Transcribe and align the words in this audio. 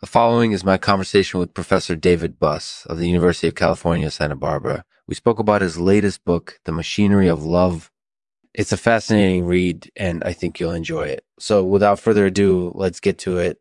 The 0.00 0.06
following 0.06 0.52
is 0.52 0.64
my 0.64 0.78
conversation 0.78 1.40
with 1.40 1.52
Professor 1.52 1.94
David 1.94 2.38
Buss 2.38 2.86
of 2.86 2.96
the 2.96 3.06
University 3.06 3.48
of 3.48 3.54
California, 3.54 4.10
Santa 4.10 4.34
Barbara. 4.34 4.86
We 5.06 5.14
spoke 5.14 5.38
about 5.38 5.60
his 5.60 5.78
latest 5.78 6.24
book, 6.24 6.58
The 6.64 6.72
Machinery 6.72 7.28
of 7.28 7.44
Love. 7.44 7.90
It's 8.54 8.72
a 8.72 8.78
fascinating 8.78 9.44
read, 9.44 9.92
and 9.96 10.24
I 10.24 10.32
think 10.32 10.58
you'll 10.58 10.72
enjoy 10.72 11.08
it. 11.08 11.26
So, 11.38 11.62
without 11.62 12.00
further 12.00 12.24
ado, 12.24 12.72
let's 12.74 12.98
get 12.98 13.18
to 13.18 13.36
it. 13.36 13.60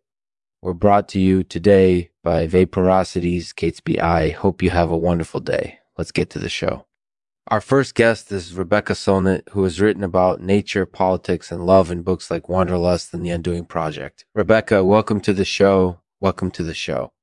We're 0.62 0.72
brought 0.72 1.10
to 1.10 1.20
you 1.20 1.44
today 1.44 2.12
by 2.24 2.48
Vaporosities 2.48 3.52
Catesby 3.52 4.00
Eye. 4.00 4.30
Hope 4.30 4.62
you 4.62 4.70
have 4.70 4.92
a 4.92 4.98
wonderful 4.98 5.42
day. 5.42 5.80
Let's 5.98 6.14
get 6.14 6.30
to 6.30 6.40
the 6.40 6.48
show. 6.48 6.86
Our 7.48 7.60
first 7.60 7.96
guest 7.96 8.32
is 8.32 8.54
Rebecca 8.54 8.94
Solnit, 8.94 9.50
who 9.50 9.64
has 9.64 9.82
written 9.82 10.06
about 10.06 10.40
nature, 10.40 10.86
politics, 10.86 11.52
and 11.52 11.66
love 11.66 11.92
in 11.92 12.02
books 12.02 12.32
like 12.32 12.48
Wanderlust 12.48 13.14
and 13.14 13.26
The 13.26 13.32
Undoing 13.32 13.66
Project. 13.66 14.24
Rebecca, 14.34 14.86
welcome 14.86 15.20
to 15.20 15.34
the 15.34 15.44
show. 15.44 16.00
Welcome 16.22 16.52
to 16.52 16.64
the 16.64 16.74
show. 16.74 17.14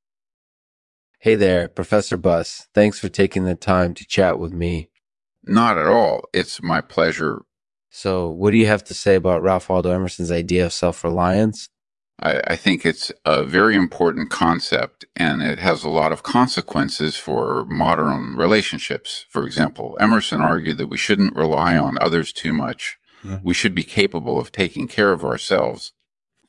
Hey 1.19 1.35
there, 1.35 1.69
Professor 1.69 2.17
Buss. 2.17 2.69
Thanks 2.73 2.99
for 2.99 3.11
taking 3.11 3.45
the 3.45 3.55
time 3.55 3.93
to 3.93 4.07
chat 4.07 4.39
with 4.39 4.55
me. 4.55 4.89
Not 5.45 5.77
at 5.77 5.87
all. 5.87 6.23
It's 6.33 6.63
my 6.63 6.81
pleasure. 6.81 7.43
So, 7.91 8.31
what 8.31 8.53
do 8.53 8.57
you 8.57 8.65
have 8.69 8.85
to 8.85 8.95
say 8.95 9.15
about 9.15 9.43
Ralph 9.43 9.69
Waldo 9.69 9.91
Emerson's 9.91 10.33
idea 10.33 10.65
of 10.65 10.73
self 10.73 11.05
reliance? 11.05 11.69
I, 12.19 12.41
I, 12.47 12.57
think 12.57 12.87
it's 12.87 13.13
a 13.27 13.45
very 13.45 13.77
important 13.77 14.31
concept 14.31 15.05
and 15.15 15.43
it 15.43 15.59
has 15.59 15.85
a 15.85 15.91
lot 15.91 16.11
of 16.11 16.23
consequences 16.23 17.19
for 17.19 17.67
modern 17.67 18.35
relationships. 18.35 19.27
For 19.29 19.45
example, 19.45 19.99
Emerson 20.01 20.41
argued 20.41 20.79
that 20.79 20.87
we 20.87 20.97
shouldn't 20.97 21.37
rely 21.37 21.77
on 21.77 21.99
others 22.01 22.33
too 22.33 22.55
much. 22.55 22.97
Mm-hmm. 23.23 23.47
We 23.47 23.53
should 23.53 23.75
be 23.75 23.83
capable 23.83 24.41
of 24.41 24.53
taking 24.53 24.89
care 24.89 25.13
of 25.13 25.23
ourselves 25.23 25.93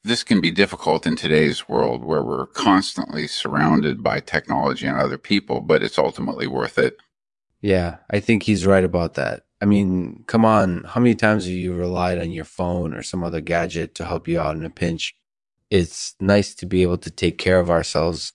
this 0.03 0.23
can 0.23 0.41
be 0.41 0.51
difficult 0.51 1.05
in 1.05 1.15
today's 1.15 1.67
world 1.67 2.03
where 2.03 2.23
we're 2.23 2.47
constantly 2.47 3.27
surrounded 3.27 4.03
by 4.03 4.19
technology 4.19 4.87
and 4.87 4.97
other 4.97 5.17
people, 5.17 5.61
but 5.61 5.83
it's 5.83 5.97
ultimately 5.97 6.47
worth 6.47 6.77
it. 6.77 6.97
Yeah, 7.61 7.97
I 8.09 8.19
think 8.19 8.43
he's 8.43 8.65
right 8.65 8.83
about 8.83 9.15
that. 9.15 9.43
I 9.61 9.65
mean, 9.65 10.23
come 10.27 10.45
on, 10.45 10.83
how 10.83 11.01
many 11.01 11.15
times 11.15 11.45
have 11.45 11.53
you 11.53 11.73
relied 11.73 12.19
on 12.19 12.31
your 12.31 12.45
phone 12.45 12.93
or 12.93 13.01
some 13.01 13.23
other 13.23 13.41
gadget 13.41 13.95
to 13.95 14.05
help 14.05 14.27
you 14.27 14.39
out 14.39 14.55
in 14.55 14.63
a 14.63 14.69
pinch? 14.69 15.15
It's 15.69 16.15
nice 16.19 16.53
to 16.55 16.65
be 16.65 16.83
able 16.83 16.99
to 16.99 17.11
take 17.11 17.37
care 17.37 17.59
of 17.59 17.69
ourselves. 17.69 18.33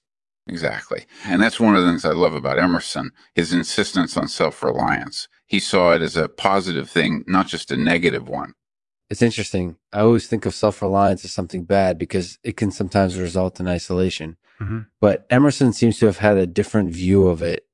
Exactly. 0.49 1.07
And 1.25 1.41
that's 1.41 1.61
one 1.61 1.77
of 1.77 1.85
the 1.85 1.89
things 1.89 2.05
I 2.05 2.11
love 2.11 2.35
about 2.35 2.59
Emerson, 2.59 3.13
his 3.35 3.53
insistence 3.53 4.17
on 4.17 4.27
self 4.27 4.63
reliance. 4.63 5.29
He 5.47 5.61
saw 5.61 5.93
it 5.93 6.03
as 6.03 6.17
a 6.17 6.29
positive 6.29 6.91
thing, 6.91 7.25
not 7.29 7.47
just 7.47 7.71
a 7.71 7.77
negative 7.77 8.29
one 8.29 8.55
it's 9.13 9.21
interesting. 9.21 9.77
I 9.93 10.01
always 10.01 10.27
think 10.27 10.47
of 10.47 10.55
self 10.55 10.81
reliance 10.81 11.23
as 11.23 11.33
something 11.33 11.65
bad 11.65 11.99
because 11.99 12.39
it 12.43 12.57
can 12.57 12.71
sometimes 12.71 13.19
result 13.19 13.61
in 13.61 13.69
isolation. 13.69 14.39
Mm-hmm. 14.59 14.81
But 15.03 15.27
Emerson 15.29 15.75
seems 15.75 15.99
to 15.99 16.07
have 16.07 16.17
had 16.19 16.39
a 16.39 16.47
different 16.47 16.93
view 16.93 17.29
of 17.29 17.43
it. 17.43 17.67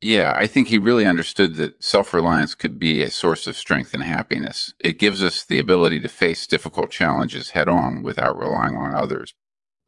Yeah, 0.00 0.32
I 0.34 0.46
think 0.46 0.68
he 0.68 0.78
really 0.78 1.04
understood 1.04 1.56
that 1.56 1.84
self 1.84 2.14
reliance 2.14 2.54
could 2.54 2.78
be 2.78 3.02
a 3.02 3.10
source 3.10 3.46
of 3.46 3.54
strength 3.54 3.92
and 3.92 4.02
happiness. 4.02 4.72
It 4.80 4.98
gives 4.98 5.22
us 5.22 5.44
the 5.44 5.58
ability 5.58 6.00
to 6.00 6.08
face 6.08 6.46
difficult 6.46 6.90
challenges 6.90 7.50
head 7.50 7.68
on 7.68 8.02
without 8.02 8.38
relying 8.38 8.74
on 8.74 8.94
others. 8.94 9.34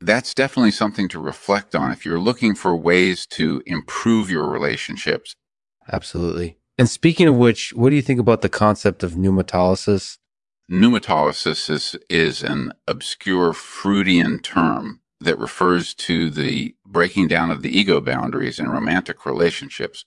That's 0.02 0.34
definitely 0.34 0.72
something 0.72 1.08
to 1.08 1.18
reflect 1.18 1.74
on 1.74 1.92
if 1.92 2.04
you're 2.04 2.20
looking 2.20 2.54
for 2.54 2.76
ways 2.76 3.26
to 3.28 3.62
improve 3.64 4.30
your 4.30 4.50
relationships. 4.50 5.34
Absolutely. 5.90 6.58
And 6.76 6.90
speaking 6.90 7.26
of 7.26 7.36
which, 7.36 7.72
what 7.72 7.88
do 7.88 7.96
you 7.96 8.02
think 8.02 8.20
about 8.20 8.42
the 8.42 8.50
concept 8.50 9.02
of 9.02 9.12
pneumatolysis? 9.12 10.18
Pneumatolysis 10.70 11.68
is, 11.68 11.96
is 12.08 12.44
an 12.44 12.72
obscure 12.86 13.52
Freudian 13.52 14.38
term 14.38 15.00
that 15.20 15.36
refers 15.36 15.94
to 15.94 16.30
the 16.30 16.76
breaking 16.86 17.26
down 17.26 17.50
of 17.50 17.62
the 17.62 17.76
ego 17.76 18.00
boundaries 18.00 18.60
in 18.60 18.70
romantic 18.70 19.26
relationships. 19.26 20.04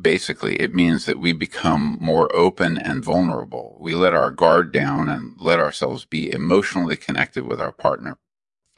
Basically, 0.00 0.56
it 0.56 0.74
means 0.74 1.04
that 1.04 1.18
we 1.18 1.34
become 1.34 1.98
more 2.00 2.34
open 2.34 2.78
and 2.78 3.04
vulnerable. 3.04 3.76
We 3.82 3.94
let 3.94 4.14
our 4.14 4.30
guard 4.30 4.72
down 4.72 5.10
and 5.10 5.36
let 5.38 5.60
ourselves 5.60 6.06
be 6.06 6.32
emotionally 6.32 6.96
connected 6.96 7.46
with 7.46 7.60
our 7.60 7.72
partner. 7.72 8.16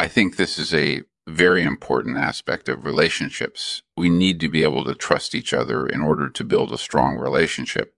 I 0.00 0.08
think 0.08 0.36
this 0.36 0.58
is 0.58 0.74
a 0.74 1.02
very 1.28 1.62
important 1.62 2.16
aspect 2.16 2.68
of 2.68 2.84
relationships. 2.84 3.82
We 3.97 4.10
need 4.10 4.41
to 4.41 4.48
be 4.48 4.64
able 4.64 4.84
to 4.84 4.97
trust 4.97 5.36
each 5.36 5.54
other 5.54 5.86
in 5.86 6.00
order 6.00 6.28
to 6.28 6.44
build 6.44 6.72
a 6.72 6.78
strong 6.78 7.18
relationship. 7.18 7.94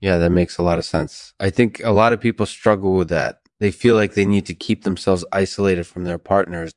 Yeah, 0.00 0.18
that 0.18 0.30
makes 0.30 0.58
a 0.58 0.62
lot 0.62 0.78
of 0.78 0.84
sense. 0.84 1.32
I 1.40 1.50
think 1.50 1.80
a 1.82 1.90
lot 1.90 2.12
of 2.12 2.20
people 2.20 2.46
struggle 2.46 2.94
with 2.94 3.08
that. 3.08 3.40
They 3.58 3.70
feel 3.70 3.94
like 3.94 4.14
they 4.14 4.26
need 4.26 4.46
to 4.46 4.54
keep 4.54 4.84
themselves 4.84 5.24
isolated 5.32 5.84
from 5.84 6.04
their 6.04 6.18
partners. 6.18 6.72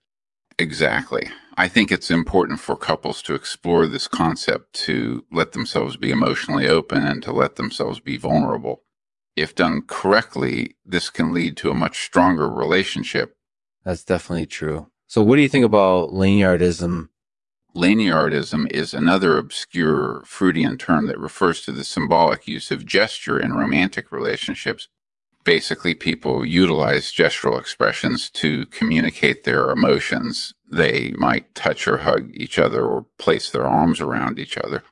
Exactly. 0.58 1.30
I 1.58 1.68
think 1.68 1.92
it's 1.92 2.10
important 2.10 2.60
for 2.62 2.78
couples 2.78 3.22
to 3.24 3.36
explore 3.36 3.86
this 3.86 4.08
concept 4.08 4.74
to 4.86 5.26
let 5.32 5.52
themselves 5.52 5.98
be 5.98 6.12
emotionally 6.12 6.68
open 6.68 7.06
and 7.06 7.22
to 7.24 7.34
let 7.34 7.56
themselves 7.58 8.00
be 8.00 8.18
vulnerable. 8.18 8.84
If 9.36 9.56
done 9.56 9.84
correctly, 9.86 10.76
this 10.86 11.10
can 11.10 11.34
lead 11.34 11.58
to 11.58 11.70
a 11.70 11.76
much 11.76 12.04
stronger 12.04 12.50
relationship. 12.50 13.36
That's 13.84 14.04
definitely 14.04 14.46
true. 14.46 14.88
So, 15.08 15.22
what 15.22 15.38
do 15.38 15.42
you 15.42 15.50
think 15.50 15.66
about 15.66 16.12
Laniardism 16.12 17.10
Laniardism 17.76 18.70
is 18.72 18.94
another 18.94 19.38
obscure 19.38 20.24
Freudian 20.26 20.78
term 20.78 21.06
that 21.08 21.20
refers 21.20 21.62
to 21.62 21.72
the 21.72 21.84
symbolic 21.84 22.48
use 22.48 22.72
of 22.72 22.86
gesture 22.86 23.40
in 23.40 23.54
romantic 23.54 24.12
relationships. 24.12 24.88
Basically, 25.44 25.94
people 25.94 26.46
utilize 26.46 27.14
gestural 27.14 27.60
expressions 27.60 28.30
to 28.32 28.66
communicate 28.68 29.44
their 29.44 29.70
emotions. 29.70 30.54
They 30.70 31.14
might 31.18 31.56
touch 31.56 31.88
or 31.88 32.00
hug 32.00 32.32
each 32.34 32.60
other 32.60 32.86
or 32.86 33.06
place 33.18 33.50
their 33.50 33.66
arms 33.66 34.02
around 34.02 34.40
each 34.40 34.58
other. 34.58 34.84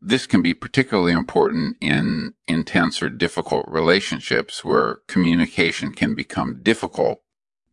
This 0.00 0.26
can 0.26 0.42
be 0.42 0.52
particularly 0.52 1.12
important 1.12 1.76
in 1.80 2.34
intense 2.46 3.02
or 3.02 3.08
difficult 3.08 3.66
relationships 3.68 4.64
where 4.64 4.98
communication 5.08 5.92
can 5.92 6.14
become 6.14 6.60
difficult. 6.62 7.22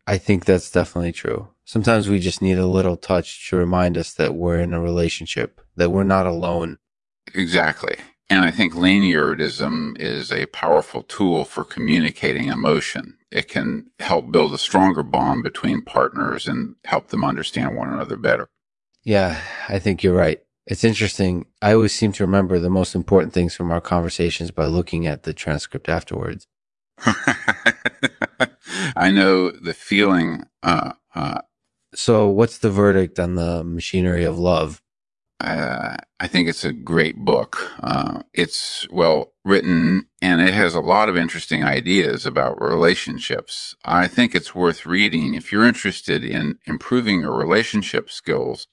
I 0.06 0.18
think 0.18 0.44
that's 0.44 0.70
definitely 0.70 1.12
true. 1.12 1.53
Sometimes 1.64 2.08
we 2.08 2.18
just 2.18 2.42
need 2.42 2.58
a 2.58 2.66
little 2.66 2.96
touch 2.96 3.48
to 3.48 3.56
remind 3.56 3.96
us 3.96 4.12
that 4.14 4.34
we're 4.34 4.58
in 4.58 4.74
a 4.74 4.80
relationship, 4.80 5.60
that 5.76 5.90
we're 5.90 6.04
not 6.04 6.26
alone. 6.26 6.78
Exactly. 7.34 7.96
And 8.30 8.44
I 8.44 8.50
think 8.50 8.74
laniardism 8.74 9.98
is 9.98 10.32
a 10.32 10.46
powerful 10.46 11.02
tool 11.02 11.44
for 11.44 11.64
communicating 11.64 12.48
emotion. 12.48 13.16
It 13.30 13.48
can 13.48 13.90
help 13.98 14.30
build 14.30 14.54
a 14.54 14.58
stronger 14.58 15.02
bond 15.02 15.42
between 15.42 15.82
partners 15.82 16.46
and 16.46 16.76
help 16.84 17.08
them 17.08 17.24
understand 17.24 17.76
one 17.76 17.92
another 17.92 18.16
better. 18.16 18.48
Yeah, 19.02 19.40
I 19.68 19.78
think 19.78 20.02
you're 20.02 20.14
right. 20.14 20.40
It's 20.66 20.84
interesting. 20.84 21.46
I 21.60 21.74
always 21.74 21.94
seem 21.94 22.12
to 22.12 22.24
remember 22.24 22.58
the 22.58 22.70
most 22.70 22.94
important 22.94 23.34
things 23.34 23.54
from 23.54 23.70
our 23.70 23.82
conversations 23.82 24.50
by 24.50 24.64
looking 24.66 25.06
at 25.06 25.24
the 25.24 25.34
transcript 25.34 25.90
afterwards. 25.90 26.46
I 28.96 29.10
know 29.10 29.50
the 29.50 29.74
feeling 29.74 30.44
uh, 30.62 30.92
uh, 31.14 31.42
so, 31.94 32.28
what's 32.28 32.58
the 32.58 32.70
verdict 32.70 33.18
on 33.18 33.34
the 33.34 33.64
machinery 33.64 34.24
of 34.24 34.38
love? 34.38 34.82
Uh, 35.40 35.96
I 36.20 36.26
think 36.26 36.48
it's 36.48 36.64
a 36.64 36.72
great 36.72 37.16
book. 37.18 37.72
Uh, 37.82 38.22
it's 38.32 38.86
well 38.90 39.32
written 39.44 40.06
and 40.22 40.40
it 40.40 40.54
has 40.54 40.74
a 40.74 40.80
lot 40.80 41.08
of 41.08 41.16
interesting 41.16 41.64
ideas 41.64 42.24
about 42.24 42.62
relationships. 42.62 43.74
I 43.84 44.06
think 44.08 44.34
it's 44.34 44.54
worth 44.54 44.86
reading 44.86 45.34
if 45.34 45.52
you're 45.52 45.66
interested 45.66 46.24
in 46.24 46.58
improving 46.66 47.20
your 47.20 47.34
relationship 47.34 48.10
skills. 48.10 48.68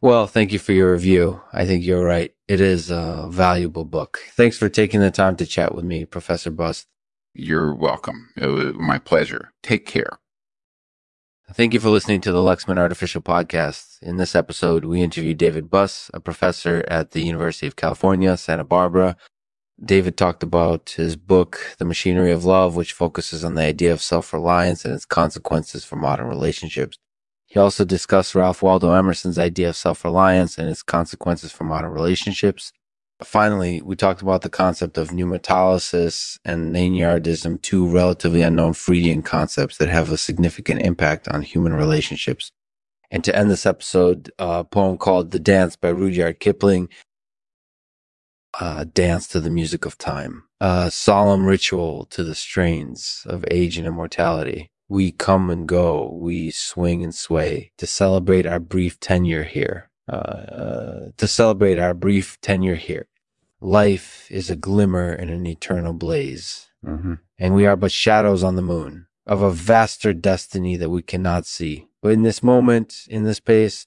Well, 0.00 0.26
thank 0.26 0.52
you 0.52 0.58
for 0.58 0.72
your 0.72 0.92
review. 0.92 1.40
I 1.52 1.66
think 1.66 1.84
you're 1.84 2.04
right. 2.04 2.32
It 2.46 2.60
is 2.60 2.90
a 2.90 3.28
valuable 3.30 3.84
book. 3.84 4.20
Thanks 4.32 4.56
for 4.56 4.68
taking 4.68 5.00
the 5.00 5.10
time 5.10 5.36
to 5.36 5.46
chat 5.46 5.74
with 5.74 5.84
me, 5.84 6.04
Professor 6.04 6.50
Buss. 6.50 6.86
You're 7.34 7.74
welcome. 7.74 8.30
It 8.36 8.46
was 8.46 8.74
my 8.74 8.98
pleasure. 8.98 9.52
Take 9.62 9.86
care. 9.86 10.18
Thank 11.54 11.72
you 11.72 11.80
for 11.80 11.88
listening 11.88 12.20
to 12.20 12.30
the 12.30 12.40
Lexman 12.40 12.76
Artificial 12.76 13.22
Podcast. 13.22 14.02
In 14.02 14.18
this 14.18 14.36
episode, 14.36 14.84
we 14.84 15.00
interview 15.00 15.32
David 15.32 15.70
Buss, 15.70 16.10
a 16.12 16.20
professor 16.20 16.84
at 16.88 17.12
the 17.12 17.22
University 17.22 17.66
of 17.66 17.74
California, 17.74 18.36
Santa 18.36 18.64
Barbara. 18.64 19.16
David 19.82 20.18
talked 20.18 20.42
about 20.42 20.90
his 20.90 21.16
book, 21.16 21.74
The 21.78 21.86
Machinery 21.86 22.32
of 22.32 22.44
Love, 22.44 22.76
which 22.76 22.92
focuses 22.92 23.44
on 23.44 23.54
the 23.54 23.62
idea 23.62 23.94
of 23.94 24.02
self 24.02 24.34
reliance 24.34 24.84
and 24.84 24.92
its 24.92 25.06
consequences 25.06 25.86
for 25.86 25.96
modern 25.96 26.28
relationships. 26.28 26.98
He 27.46 27.58
also 27.58 27.86
discussed 27.86 28.34
Ralph 28.34 28.62
Waldo 28.62 28.92
Emerson's 28.92 29.38
idea 29.38 29.70
of 29.70 29.76
self 29.76 30.04
reliance 30.04 30.58
and 30.58 30.68
its 30.68 30.82
consequences 30.82 31.50
for 31.50 31.64
modern 31.64 31.92
relationships. 31.92 32.72
Finally, 33.24 33.82
we 33.82 33.96
talked 33.96 34.22
about 34.22 34.42
the 34.42 34.48
concept 34.48 34.96
of 34.96 35.08
pneumatolysis 35.08 36.38
and 36.44 36.72
Laniardism, 36.72 37.60
two 37.60 37.88
relatively 37.88 38.42
unknown 38.42 38.72
Freudian 38.74 39.22
concepts 39.22 39.76
that 39.78 39.88
have 39.88 40.12
a 40.12 40.16
significant 40.16 40.82
impact 40.82 41.26
on 41.26 41.42
human 41.42 41.74
relationships. 41.74 42.52
And 43.10 43.24
to 43.24 43.34
end 43.34 43.50
this 43.50 43.66
episode, 43.66 44.30
a 44.38 44.62
poem 44.64 44.98
called 44.98 45.32
The 45.32 45.40
Dance 45.40 45.74
by 45.74 45.88
Rudyard 45.88 46.38
Kipling, 46.38 46.88
uh, 48.60 48.84
dance 48.84 49.26
to 49.28 49.40
the 49.40 49.50
music 49.50 49.84
of 49.84 49.98
time, 49.98 50.44
a 50.60 50.90
solemn 50.90 51.44
ritual 51.44 52.06
to 52.06 52.22
the 52.22 52.34
strains 52.34 53.24
of 53.26 53.44
age 53.50 53.78
and 53.78 53.86
immortality. 53.86 54.70
We 54.88 55.10
come 55.10 55.50
and 55.50 55.66
go, 55.66 56.10
we 56.12 56.50
swing 56.50 57.02
and 57.02 57.14
sway 57.14 57.72
to 57.78 57.86
celebrate 57.86 58.46
our 58.46 58.60
brief 58.60 59.00
tenure 59.00 59.44
here. 59.44 59.87
Uh, 60.08 60.12
uh, 60.12 61.08
to 61.18 61.26
celebrate 61.26 61.78
our 61.78 61.92
brief 61.92 62.40
tenure 62.40 62.76
here. 62.76 63.06
Life 63.60 64.26
is 64.30 64.48
a 64.48 64.56
glimmer 64.56 65.12
in 65.12 65.28
an 65.28 65.46
eternal 65.46 65.92
blaze, 65.92 66.64
Mm-hmm. 66.84 67.14
and 67.38 67.54
we 67.54 67.66
are 67.66 67.76
but 67.76 67.90
shadows 67.90 68.44
on 68.44 68.54
the 68.54 68.62
moon 68.62 69.06
of 69.26 69.42
a 69.42 69.50
vaster 69.50 70.12
destiny 70.14 70.76
that 70.76 70.90
we 70.90 71.02
cannot 71.02 71.44
see. 71.44 71.88
But 72.00 72.12
in 72.12 72.22
this 72.22 72.42
moment, 72.42 73.04
in 73.08 73.24
this 73.24 73.38
space, 73.38 73.86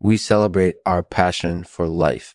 we 0.00 0.16
celebrate 0.16 0.76
our 0.86 1.02
passion 1.02 1.64
for 1.64 1.86
life 1.86 2.34